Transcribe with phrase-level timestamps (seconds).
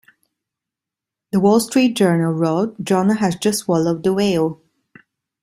[1.31, 4.59] The "Wall Street Journal" wrote, "Jonah has just swallowed the whale.